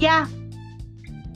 Ya. 0.00 0.26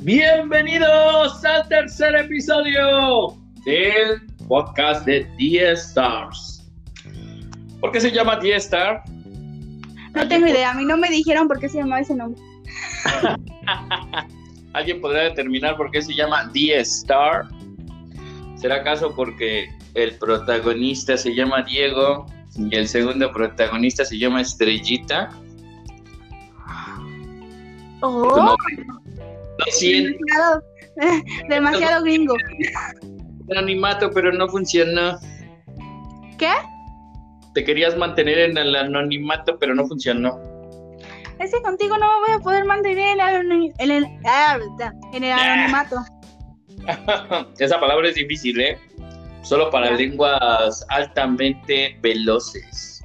Bienvenidos 0.01 1.45
al 1.45 1.69
tercer 1.69 2.15
episodio 2.17 3.37
del 3.67 4.23
podcast 4.49 5.05
de 5.05 5.29
10 5.37 5.79
Stars. 5.79 6.67
¿Por 7.79 7.93
qué 7.93 8.01
se 8.01 8.11
llama 8.11 8.37
10 8.37 8.65
Star? 8.65 9.05
No 10.15 10.27
tengo 10.29 10.47
idea, 10.47 10.71
a 10.71 10.75
mí 10.75 10.87
no 10.87 10.97
me 10.97 11.11
dijeron 11.11 11.47
por 11.47 11.61
qué 11.61 11.69
se 11.69 11.77
llamaba 11.77 12.01
ese 12.01 12.15
nombre. 12.15 12.41
¿Alguien 14.73 15.03
podrá 15.03 15.25
determinar 15.25 15.77
por 15.77 15.91
qué 15.91 16.01
se 16.01 16.15
llama 16.15 16.49
10 16.55 16.89
Star? 17.01 17.45
¿Será 18.57 18.77
acaso 18.77 19.15
porque 19.15 19.69
el 19.93 20.17
protagonista 20.17 21.19
se 21.19 21.35
llama 21.35 21.65
Diego 21.65 22.25
y 22.57 22.75
el 22.75 22.89
segundo 22.89 23.31
protagonista 23.31 24.07
se 24.07 24.19
llama 24.19 24.41
Estrellita? 24.41 25.29
Oh, 28.01 28.37
nombre. 28.37 28.87
No 28.87 29.65
siento 29.71 30.19
demasiado, 30.19 30.63
demasiado 31.49 32.03
gringo. 32.05 32.35
anonimato, 33.51 34.11
pero 34.11 34.33
no 34.33 34.49
funcionó. 34.49 35.19
¿Qué? 36.39 36.51
Te 37.55 37.63
querías 37.65 37.97
mantener 37.97 38.39
en 38.39 38.59
el 38.59 38.75
anonimato, 38.75 39.59
pero 39.59 39.75
no 39.75 39.87
funcionó. 39.87 40.39
Es 41.39 41.53
que 41.53 41.63
contigo 41.63 41.97
no 41.99 42.21
me 42.21 42.27
voy 42.29 42.37
a 42.37 42.39
poder 42.41 42.65
mantener 42.65 43.19
en 43.19 43.53
el, 43.53 43.73
en 43.79 43.91
el- 43.91 44.07
ah, 44.27 44.59
en 45.13 45.25
el 45.25 45.33
anonimato. 45.33 45.97
Esa 47.59 47.79
palabra 47.81 48.09
es 48.09 48.15
difícil, 48.17 48.61
¿eh? 48.61 48.79
Solo 49.43 49.71
para 49.71 49.91
lenguas 49.91 50.85
altamente 50.89 51.97
veloces. 52.03 53.03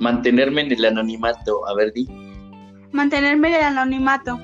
Mantenerme 0.00 0.62
en 0.62 0.72
el 0.72 0.84
anonimato. 0.84 1.66
A 1.68 1.74
ver, 1.74 1.92
di. 1.92 2.08
Mantenerme 2.92 3.48
en 3.48 3.54
el 3.54 3.62
anonimato. 3.64 4.38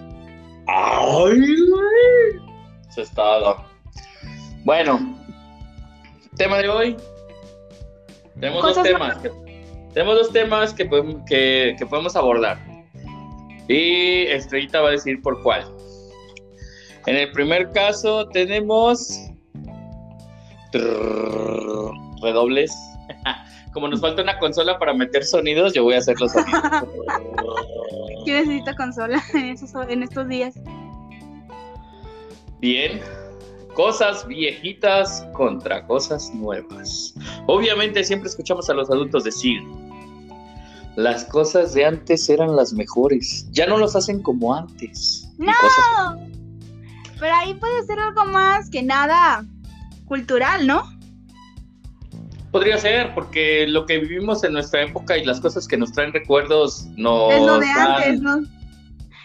¡Ay, 0.67 1.39
güey! 1.71 2.43
Eso 2.89 3.03
es 3.03 3.11
todo. 3.13 3.65
Bueno, 4.65 5.17
tema 6.37 6.59
de 6.59 6.69
hoy. 6.69 6.97
Tenemos 8.41 8.63
dos 8.63 8.83
temas. 8.83 9.19
que- 9.19 9.31
tenemos 9.95 10.17
dos 10.17 10.33
temas 10.33 10.73
que 10.75 10.85
podemos, 10.85 11.17
que, 11.27 11.75
que 11.79 11.87
podemos 11.87 12.15
abordar. 12.17 12.59
Y 13.69 14.23
Estrellita 14.27 14.81
va 14.81 14.89
a 14.89 14.93
decir 14.93 15.21
por 15.23 15.43
cuál. 15.43 15.65
En 17.07 17.17
el 17.17 17.31
primer 17.33 17.71
caso 17.73 18.29
tenemos 18.29 19.19
Trrr, 20.73 21.91
redobles. 22.23 22.73
Como 23.73 23.89
nos 23.89 24.01
falta 24.01 24.23
una 24.23 24.39
consola 24.39 24.79
para 24.79 24.93
meter 24.95 25.25
sonidos, 25.25 25.73
yo 25.75 25.85
voy 25.85 25.95
a 25.95 25.99
hacer 25.99 26.19
los 26.21 26.33
sonidos. 26.33 26.63
Yo 28.29 28.35
necesito 28.35 28.75
consola 28.77 29.23
en, 29.35 29.45
esos, 29.47 29.71
en 29.89 30.03
estos 30.03 30.29
días. 30.29 30.55
Bien. 32.61 33.01
Cosas 33.75 34.27
viejitas 34.27 35.25
contra 35.35 35.87
cosas 35.87 36.35
nuevas. 36.35 37.15
Obviamente 37.47 38.03
siempre 38.03 38.29
escuchamos 38.29 38.69
a 38.69 38.75
los 38.75 38.91
adultos 38.91 39.23
decir, 39.23 39.61
las 40.97 41.25
cosas 41.27 41.75
de 41.75 41.85
antes 41.85 42.29
eran 42.29 42.57
las 42.57 42.73
mejores. 42.73 43.47
Ya 43.53 43.67
no 43.67 43.79
los 43.79 43.95
hacen 43.95 44.21
como 44.21 44.53
antes. 44.55 45.29
¡No! 45.39 45.53
cosas- 45.61 46.17
Pero 47.21 47.35
ahí 47.37 47.55
puede 47.55 47.85
ser 47.85 48.01
algo 48.01 48.25
más 48.25 48.69
que 48.69 48.83
nada 48.83 49.45
cultural, 50.07 50.67
¿no? 50.67 50.83
Podría 52.51 52.79
ser, 52.79 53.15
porque 53.15 53.67
lo 53.67 53.85
que 53.85 53.99
vivimos 53.99 54.43
en 54.45 54.55
nuestra 54.55 54.83
época 54.83 55.19
y 55.19 55.25
las 55.25 55.41
cosas 55.41 55.69
que 55.69 55.77
nos 55.77 55.93
traen 55.93 56.13
recuerdos 56.13 56.87
nos 56.97 57.33
es 57.35 57.43
lo 57.43 57.59
de 57.59 57.67
dan- 57.67 57.91
antes, 57.93 58.21
¿no? 58.21 58.37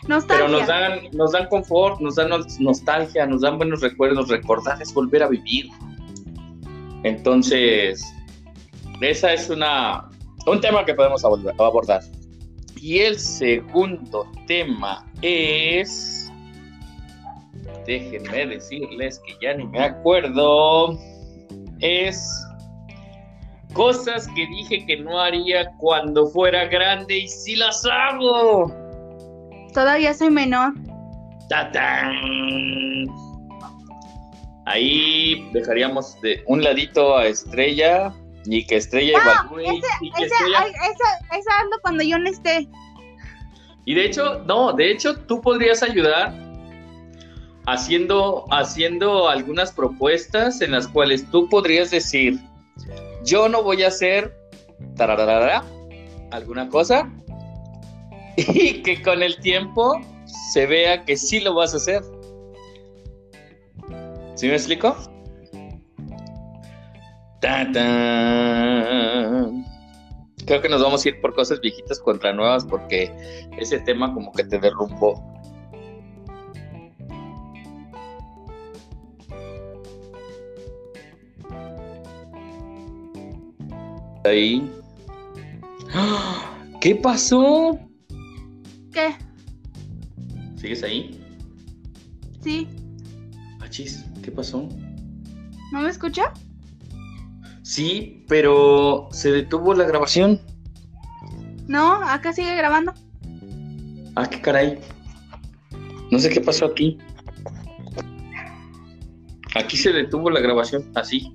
Nostalgia. 0.07 0.45
Pero 0.45 0.59
nos 0.59 0.67
dan, 0.67 0.99
nos 1.13 1.31
dan 1.31 1.47
confort, 1.47 2.01
nos 2.01 2.15
dan 2.15 2.29
nos- 2.29 2.59
nostalgia, 2.59 3.25
nos 3.25 3.41
dan 3.41 3.57
buenos 3.57 3.79
recuerdos. 3.81 4.27
Recordar 4.27 4.81
es 4.81 4.93
volver 4.93 5.23
a 5.23 5.29
vivir. 5.29 5.67
Entonces, 7.03 8.03
esa 9.01 9.33
es 9.33 9.49
una 9.49 10.09
un 10.45 10.59
tema 10.59 10.83
que 10.85 10.93
podemos 10.93 11.23
abordar. 11.23 12.01
Y 12.81 12.99
el 12.99 13.17
segundo 13.17 14.29
tema 14.47 15.05
es. 15.21 16.29
Déjenme 17.87 18.47
decirles 18.47 19.21
que 19.25 19.35
ya 19.41 19.53
ni 19.53 19.65
me 19.65 19.79
acuerdo. 19.79 20.99
Es. 21.79 22.45
Cosas 23.73 24.27
que 24.35 24.45
dije 24.47 24.85
que 24.85 24.97
no 24.97 25.19
haría 25.19 25.71
cuando 25.77 26.27
fuera 26.27 26.65
grande 26.65 27.17
y 27.19 27.27
sí 27.27 27.55
las 27.55 27.83
hago. 27.85 28.71
Todavía 29.73 30.13
soy 30.13 30.29
menor. 30.29 30.73
¡Tatán! 31.49 32.13
Ahí 34.65 35.49
dejaríamos 35.51 36.19
de 36.21 36.41
un 36.47 36.63
ladito 36.63 37.17
a 37.17 37.25
Estrella 37.25 38.13
y 38.45 38.65
que 38.65 38.77
Estrella 38.77 39.19
evalúe 39.19 39.61
y 40.01 40.11
que 40.11 40.25
Esa, 40.25 40.35
Estrella- 40.35 40.67
esa, 40.67 41.37
esa 41.37 41.57
hazlo 41.59 41.77
cuando 41.81 42.03
yo 42.03 42.17
no 42.19 42.29
esté. 42.29 42.67
Y 43.85 43.95
de 43.95 44.05
hecho, 44.05 44.41
no, 44.45 44.71
de 44.71 44.91
hecho 44.91 45.17
tú 45.25 45.41
podrías 45.41 45.83
ayudar 45.83 46.33
haciendo, 47.65 48.45
haciendo 48.51 49.27
algunas 49.27 49.71
propuestas 49.73 50.61
en 50.61 50.71
las 50.71 50.87
cuales 50.87 51.29
tú 51.31 51.49
podrías 51.49 51.91
decir, 51.91 52.39
yo 53.23 53.49
no 53.49 53.63
voy 53.63 53.83
a 53.83 53.87
hacer 53.87 54.35
tararara, 54.95 55.63
alguna 56.31 56.67
cosa 56.69 57.11
y 58.37 58.81
que 58.81 59.01
con 59.01 59.21
el 59.23 59.37
tiempo 59.39 59.99
se 60.51 60.65
vea 60.65 61.03
que 61.05 61.17
sí 61.17 61.39
lo 61.39 61.53
vas 61.53 61.73
a 61.73 61.77
hacer. 61.77 62.03
¿Sí 64.35 64.47
me 64.47 64.55
explico? 64.55 64.95
Creo 70.45 70.61
que 70.61 70.69
nos 70.69 70.81
vamos 70.81 71.05
a 71.05 71.09
ir 71.09 71.21
por 71.21 71.33
cosas 71.33 71.59
viejitas 71.61 71.99
contra 71.99 72.33
nuevas 72.33 72.65
porque 72.65 73.11
ese 73.57 73.79
tema 73.79 74.13
como 74.13 74.31
que 74.31 74.43
te 74.43 74.59
derrumbó. 74.59 75.21
Ahí. 84.25 84.71
¡Ah! 85.93 86.57
¿Qué 86.79 86.95
pasó? 86.95 87.79
¿Qué? 88.91 89.15
¿Sigues 90.57 90.83
ahí? 90.83 91.19
¿Sí? 92.41 92.67
Achis, 93.61 94.05
¿qué 94.21 94.31
pasó? 94.31 94.67
¿No 95.71 95.81
me 95.81 95.89
escucha? 95.89 96.33
Sí, 97.63 98.23
pero 98.27 99.07
se 99.11 99.31
detuvo 99.31 99.73
la 99.73 99.85
grabación. 99.85 100.39
No, 101.67 101.93
acá 102.03 102.33
sigue 102.33 102.55
grabando. 102.55 102.93
Ah, 104.15 104.29
qué 104.29 104.41
caray. 104.41 104.79
No 106.11 106.19
sé 106.19 106.29
qué 106.29 106.41
pasó 106.41 106.65
aquí. 106.65 106.97
Aquí 109.55 109.77
se 109.77 109.91
detuvo 109.91 110.29
la 110.29 110.41
grabación, 110.41 110.91
así, 110.95 111.33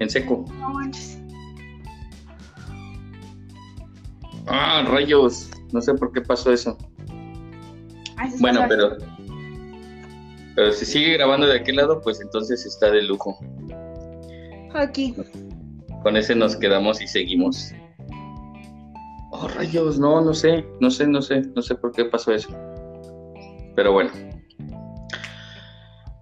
en 0.00 0.10
seco. 0.10 0.44
No 0.58 0.70
manches. 0.70 1.07
Ah, 4.48 4.84
rayos. 4.86 5.50
No 5.72 5.80
sé 5.80 5.94
por 5.94 6.12
qué 6.12 6.20
pasó 6.20 6.52
eso. 6.52 6.76
Ay, 8.16 8.28
está 8.28 8.40
Bueno, 8.40 8.64
pero. 8.68 8.96
Pero 10.54 10.72
si 10.72 10.84
sigue 10.84 11.12
grabando 11.12 11.46
de 11.46 11.60
aquel 11.60 11.76
lado, 11.76 12.00
pues 12.00 12.20
entonces 12.20 12.66
está 12.66 12.90
de 12.90 13.02
lujo. 13.02 13.38
Aquí. 14.74 15.14
Con 16.02 16.16
ese 16.16 16.34
nos 16.34 16.56
quedamos 16.56 17.00
y 17.00 17.06
seguimos. 17.06 17.72
Oh, 19.30 19.46
rayos, 19.48 19.98
no, 19.98 20.20
no 20.20 20.34
sé, 20.34 20.66
no 20.80 20.90
sé, 20.90 21.06
no 21.06 21.22
sé, 21.22 21.42
no 21.54 21.62
sé 21.62 21.74
por 21.74 21.92
qué 21.92 22.06
pasó 22.06 22.32
eso. 22.32 22.48
Pero 23.76 23.92
bueno. 23.92 24.10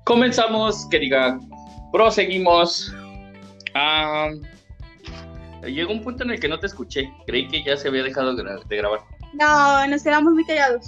Comenzamos, 0.05 0.87
que 0.91 0.99
diga, 0.99 1.39
proseguimos. 1.93 2.93
Ah, 3.75 4.29
llegó 5.63 5.93
un 5.93 6.03
punto 6.03 6.25
en 6.25 6.31
el 6.31 6.41
que 6.41 6.49
no 6.49 6.59
te 6.59 6.67
escuché. 6.67 7.11
Creí 7.27 7.49
que 7.49 7.63
ya 7.63 7.77
se 7.77 7.89
había 7.89 8.03
dejado 8.03 8.33
gra- 8.35 8.63
de 8.67 8.77
grabar. 8.77 9.01
No, 9.33 9.87
nos 9.89 10.03
quedamos 10.03 10.33
muy 10.35 10.45
callados. 10.45 10.87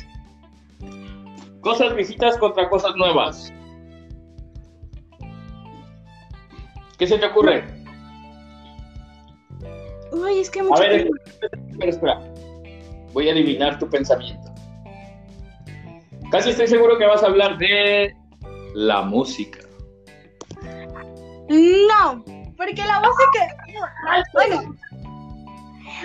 Cosas 1.61 1.95
viejitas 1.95 2.39
contra 2.39 2.69
cosas 2.69 2.95
nuevas. 2.97 3.53
¿Qué 6.99 7.07
se 7.07 7.19
te 7.19 7.27
ocurre? 7.27 7.65
Uy, 10.13 10.41
es 10.41 10.51
que 10.51 10.61
A 10.61 10.65
mucho 10.65 10.81
ver, 10.83 11.03
tiempo. 11.03 11.15
espera, 11.27 11.91
espera. 11.91 12.21
Voy 13.13 13.29
a 13.29 13.33
adivinar 13.33 13.79
tu 13.79 13.89
pensamiento. 13.89 14.53
Casi 16.31 16.51
estoy 16.51 16.67
seguro 16.67 16.99
que 16.99 17.07
vas 17.07 17.23
a 17.23 17.27
hablar 17.27 17.57
de 17.59 18.15
la 18.75 19.03
música. 19.03 19.61
No, 21.49 22.25
porque 22.59 22.75
la 22.85 23.01
música. 23.01 23.57
Bueno, 24.35 24.77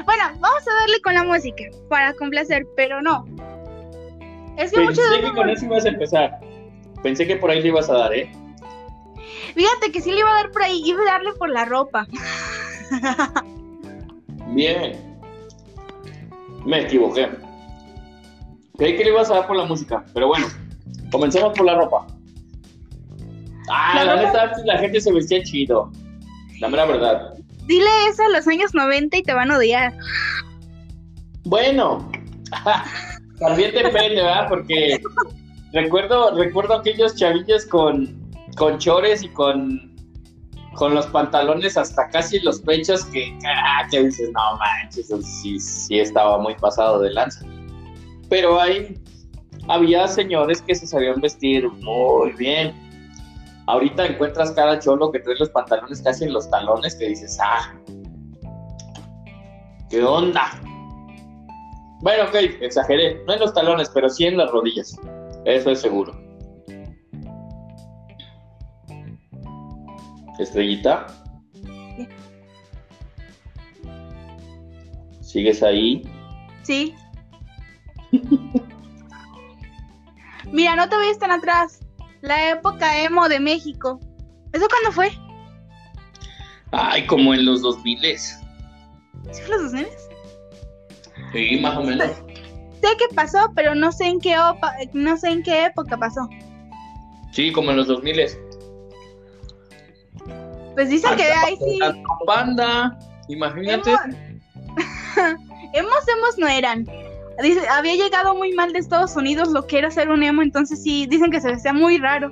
bueno, 0.05 0.23
vamos 0.39 0.67
a 0.67 0.73
darle 0.81 1.01
con 1.03 1.13
la 1.15 1.23
música 1.25 1.65
para 1.89 2.13
complacer, 2.13 2.65
pero 2.77 3.01
no. 3.01 3.25
Es 4.57 4.71
que 4.71 4.77
Pensé 4.85 5.01
que 5.21 5.31
con 5.33 5.49
eso 5.49 5.65
ibas 5.65 5.83
a 5.85 5.89
empezar. 5.89 6.39
Pensé 7.01 7.27
que 7.27 7.35
por 7.35 7.49
ahí 7.51 7.61
le 7.61 7.67
ibas 7.67 7.89
a 7.89 7.93
dar, 7.97 8.13
¿eh? 8.13 8.31
Fíjate 9.55 9.91
que 9.91 9.99
sí 10.01 10.11
le 10.11 10.19
iba 10.19 10.31
a 10.31 10.35
dar 10.35 10.51
por 10.51 10.63
ahí, 10.63 10.81
iba 10.85 11.01
a 11.01 11.05
darle 11.05 11.33
por 11.33 11.49
la 11.49 11.65
ropa. 11.65 12.07
Bien. 14.49 15.19
Me 16.65 16.81
equivoqué. 16.81 17.29
Creí 18.77 18.95
que 18.97 19.03
le 19.03 19.09
ibas 19.11 19.29
a 19.29 19.35
dar 19.35 19.47
por 19.47 19.55
la 19.57 19.65
música, 19.65 20.03
pero 20.13 20.27
bueno, 20.27 20.47
comencemos 21.11 21.53
por 21.57 21.65
la 21.65 21.75
ropa. 21.75 22.07
Ah, 23.69 23.93
La 23.95 24.03
la, 24.05 24.15
ropa- 24.15 24.45
neta, 24.47 24.51
la 24.65 24.77
gente 24.77 25.01
se 25.01 25.11
vestía 25.11 25.43
chido. 25.43 25.91
La 26.59 26.69
mera 26.69 26.85
verdad. 26.85 27.33
Dile 27.65 27.89
eso 28.09 28.23
a 28.23 28.29
los 28.29 28.47
años 28.47 28.73
90 28.73 29.17
y 29.17 29.23
te 29.23 29.33
van 29.33 29.51
a 29.51 29.57
odiar. 29.57 29.93
Bueno, 31.45 32.09
también 33.39 33.73
depende, 33.73 34.15
¿verdad? 34.15 34.47
Porque 34.49 35.01
recuerdo, 35.71 36.35
recuerdo 36.37 36.75
aquellos 36.75 37.15
chavillos 37.15 37.65
con, 37.65 38.21
con 38.57 38.77
chores 38.77 39.23
y 39.23 39.29
con, 39.29 39.93
con 40.75 40.93
los 40.93 41.05
pantalones 41.07 41.77
hasta 41.77 42.09
casi 42.09 42.39
los 42.39 42.61
pechos 42.61 43.05
que, 43.05 43.37
ah, 43.45 43.87
que 43.89 44.03
dices, 44.03 44.29
no 44.33 44.57
manches, 44.57 45.05
eso 45.05 45.21
sí, 45.21 45.59
sí 45.59 45.99
estaba 45.99 46.37
muy 46.37 46.55
pasado 46.55 46.99
de 47.01 47.11
lanza. 47.11 47.45
Pero 48.29 48.59
hay, 48.59 48.97
había 49.67 50.07
señores 50.07 50.61
que 50.61 50.75
se 50.75 50.87
sabían 50.87 51.21
vestir 51.21 51.69
muy 51.69 52.31
bien. 52.33 52.82
Ahorita 53.67 54.05
encuentras 54.05 54.51
cada 54.51 54.79
cholo 54.79 55.11
que 55.11 55.19
trae 55.19 55.35
los 55.37 55.49
pantalones 55.49 56.01
casi 56.01 56.25
en 56.25 56.33
los 56.33 56.49
talones 56.49 56.95
que 56.95 57.07
dices, 57.07 57.37
ah, 57.41 57.73
¿qué 59.89 60.03
onda? 60.03 60.59
Bueno, 62.01 62.25
ok, 62.25 62.35
exageré. 62.59 63.23
No 63.25 63.33
en 63.33 63.39
los 63.39 63.53
talones, 63.53 63.89
pero 63.89 64.09
sí 64.09 64.25
en 64.25 64.35
las 64.37 64.51
rodillas. 64.51 64.99
Eso 65.45 65.71
es 65.71 65.79
seguro. 65.79 66.13
Estrellita. 70.37 71.07
¿Sigues 75.21 75.63
ahí? 75.63 76.03
Sí. 76.63 76.93
Mira, 80.51 80.75
no 80.75 80.89
te 80.89 80.97
vayas 80.97 81.17
tan 81.17 81.31
atrás. 81.31 81.82
La 82.23 82.51
época 82.51 83.01
emo 83.03 83.27
de 83.27 83.37
México. 83.41 83.99
¿Eso 84.53 84.65
cuándo 84.69 84.91
fue? 84.93 85.11
Ay, 86.71 87.05
como 87.05 87.33
en 87.33 87.45
los 87.45 87.61
2000 87.61 87.99
¿Sí 88.17 89.41
fue 89.45 89.49
los 89.49 89.63
2000? 89.73 89.87
Sí, 91.33 91.59
más 91.59 91.77
o 91.77 91.83
menos. 91.83 92.07
Sé 92.81 92.87
que 92.97 93.13
pasó, 93.13 93.51
pero 93.53 93.75
no 93.75 93.91
sé 93.91 94.05
en 94.05 94.21
qué 94.21 94.37
opa- 94.37 94.73
no 94.93 95.17
sé 95.17 95.31
en 95.31 95.43
qué 95.43 95.65
época 95.65 95.97
pasó. 95.97 96.29
Sí, 97.33 97.51
como 97.51 97.71
en 97.71 97.77
los 97.77 97.87
2000 97.87 98.21
Pues 100.75 100.89
dicen 100.89 101.17
que 101.17 101.23
ahí 101.23 101.57
sí. 101.57 101.79
Panda, 102.25 102.97
imagínate. 103.27 103.91
Emos, 105.73 106.07
emos 106.07 106.37
no 106.37 106.47
eran. 106.47 106.87
Dice, 107.41 107.67
había 107.67 107.95
llegado 107.95 108.35
muy 108.35 108.53
mal 108.53 108.73
de 108.73 108.79
Estados 108.79 109.15
Unidos 109.15 109.49
lo 109.49 109.65
que 109.65 109.79
era 109.79 109.89
ser 109.89 110.09
un 110.09 110.21
emo, 110.21 110.41
entonces 110.41 110.83
sí, 110.83 111.07
dicen 111.07 111.31
que 111.31 111.41
se 111.41 111.49
vestía 111.51 111.73
muy 111.73 111.97
raro. 111.97 112.31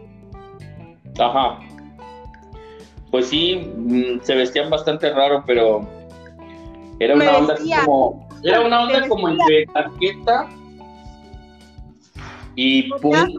Ajá. 1.20 1.60
Pues 3.10 3.28
sí, 3.28 3.56
mm, 3.76 4.22
se 4.22 4.36
vestían 4.36 4.70
bastante 4.70 5.12
raro, 5.12 5.44
pero 5.46 5.88
era 7.00 7.16
Me 7.16 7.28
una 7.28 7.38
onda 7.38 7.54
vestía. 7.56 7.84
como 7.84 8.30
era 8.44 8.62
una 8.62 8.82
onda 8.84 9.08
como 9.08 9.30
entre 9.30 9.66
darqueta 9.74 10.50
y 12.56 12.90
punk, 13.02 13.30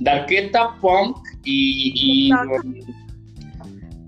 darqueta, 0.00 0.74
punk 0.80 1.16
y, 1.44 1.92
y, 1.94 2.32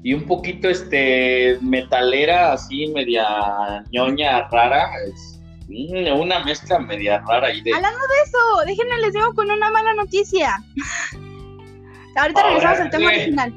y 0.02 0.14
un 0.14 0.22
poquito 0.24 0.68
este 0.68 1.58
metalera 1.60 2.52
así 2.52 2.86
media 2.88 3.84
ñoña 3.92 4.48
rara, 4.48 4.88
es 5.08 5.35
una 5.68 6.44
mezcla 6.44 6.78
media 6.78 7.18
rara 7.26 7.48
ahí 7.48 7.60
de 7.60 7.74
Hablando 7.74 7.98
de 7.98 8.22
eso, 8.24 8.38
déjenme 8.66 8.98
les 8.98 9.12
digo 9.12 9.34
con 9.34 9.50
una 9.50 9.70
mala 9.70 9.94
noticia. 9.94 10.62
Ahorita 12.16 12.40
Ahora 12.40 12.54
regresamos 12.54 12.80
al 12.80 12.90
tema 12.90 13.08
original. 13.08 13.54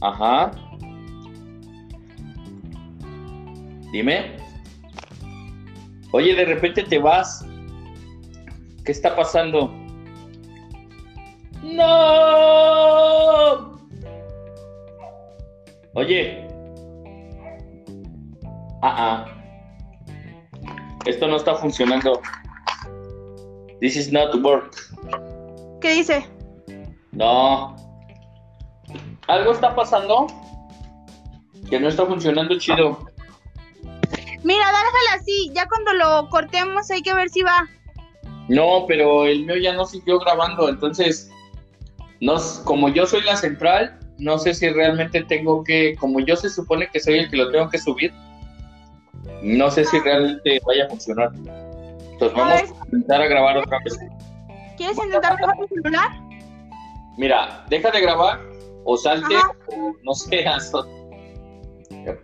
Ajá. 0.00 0.50
Dime. 3.92 4.36
Oye, 6.12 6.34
de 6.34 6.44
repente 6.44 6.82
te 6.84 6.98
vas. 6.98 7.44
¿Qué 8.84 8.92
está 8.92 9.16
pasando? 9.16 9.72
¡No! 11.62 11.84
Oye. 15.94 16.46
Ah, 18.82 19.26
ah. 19.26 19.43
Esto 21.06 21.28
no 21.28 21.36
está 21.36 21.54
funcionando. 21.54 22.20
This 23.80 23.96
is 23.96 24.12
not 24.12 24.34
work. 24.42 24.74
¿Qué 25.80 25.90
dice? 25.90 26.26
No. 27.12 27.76
¿Algo 29.26 29.52
está 29.52 29.74
pasando? 29.74 30.26
Que 31.68 31.78
no 31.78 31.88
está 31.88 32.06
funcionando 32.06 32.58
chido. 32.58 33.06
Mira, 34.42 34.66
déjala 34.66 35.20
así, 35.20 35.50
ya 35.54 35.66
cuando 35.66 35.94
lo 35.94 36.28
cortemos 36.28 36.90
hay 36.90 37.02
que 37.02 37.14
ver 37.14 37.30
si 37.30 37.42
va. 37.42 37.66
No, 38.48 38.84
pero 38.86 39.24
el 39.24 39.46
mío 39.46 39.56
ya 39.56 39.72
no 39.72 39.86
siguió 39.86 40.18
grabando, 40.18 40.68
entonces, 40.68 41.30
no, 42.20 42.36
como 42.64 42.90
yo 42.90 43.06
soy 43.06 43.22
la 43.22 43.36
central, 43.36 43.98
no 44.18 44.36
sé 44.38 44.52
si 44.52 44.68
realmente 44.68 45.22
tengo 45.24 45.64
que, 45.64 45.96
como 45.96 46.20
yo 46.20 46.36
se 46.36 46.50
supone 46.50 46.88
que 46.92 47.00
soy 47.00 47.20
el 47.20 47.30
que 47.30 47.38
lo 47.38 47.50
tengo 47.50 47.70
que 47.70 47.78
subir, 47.78 48.12
no 49.44 49.70
sé 49.70 49.84
si 49.84 50.00
realmente 50.00 50.60
vaya 50.66 50.86
a 50.86 50.88
funcionar. 50.88 51.30
Entonces 51.34 52.36
vamos 52.36 52.54
ver. 52.54 52.64
a 52.64 52.84
intentar 52.86 53.22
a 53.22 53.26
grabar 53.26 53.58
otra 53.58 53.78
vez. 53.84 53.98
¿Quieres 54.76 54.96
intentar 54.96 55.36
grabar 55.36 55.56
tu 55.58 55.68
celular? 55.68 56.10
Mira, 57.18 57.64
deja 57.68 57.90
de 57.90 58.00
grabar 58.00 58.40
o 58.84 58.96
salte, 58.96 59.36
Ajá. 59.36 59.52
o 59.68 59.92
no 60.02 60.14
sé, 60.14 60.44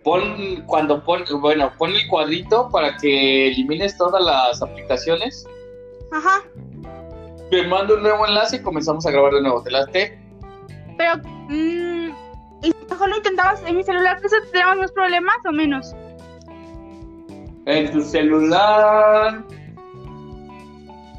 pon 0.03 0.63
cuando 0.67 1.03
pon, 1.03 1.23
bueno, 1.39 1.71
pon 1.77 1.91
el 1.91 2.07
cuadrito 2.07 2.69
para 2.69 2.97
que 2.97 3.47
elimines 3.47 3.97
todas 3.97 4.23
las 4.23 4.61
aplicaciones. 4.61 5.47
Ajá. 6.11 6.41
Te 7.49 7.67
mando 7.67 7.95
un 7.95 8.03
nuevo 8.03 8.27
enlace 8.27 8.57
y 8.57 8.61
comenzamos 8.61 9.05
a 9.05 9.11
grabar 9.11 9.33
de 9.33 9.41
nuevo. 9.41 9.61
¿Te 9.63 9.71
late? 9.71 10.19
Pero, 10.97 11.17
mm, 11.49 12.09
¿y 12.63 12.73
mejor 12.89 13.09
lo 13.09 13.17
intentabas 13.17 13.63
en 13.65 13.77
mi 13.77 13.83
celular, 13.83 14.19
pues 14.21 14.33
tenemos 14.51 14.77
más 14.77 14.91
problemas 14.91 15.35
o 15.47 15.51
menos. 15.51 15.95
En 17.65 17.91
tu 17.91 18.01
celular. 18.01 19.43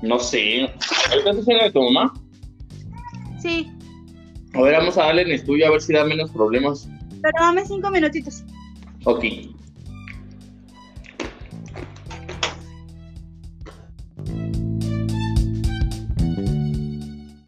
No 0.02 0.18
sé. 0.18 0.68
¿Alcanzas 1.12 1.48
a 1.48 1.64
de 1.64 1.70
tu 1.72 1.82
mamá? 1.82 2.12
Sí, 3.40 3.70
A 4.54 4.60
ver, 4.62 4.74
vamos 4.78 4.96
a 4.98 5.04
darle 5.04 5.22
en 5.22 5.30
el 5.32 5.44
tuyo 5.44 5.66
a 5.66 5.70
ver 5.70 5.80
si 5.80 5.92
da 5.92 6.04
menos 6.04 6.30
problemas. 6.30 6.88
pero 7.22 7.32
dame 7.40 7.64
cinco 7.64 7.90
minutitos. 7.90 8.44
Ok. 9.04 9.24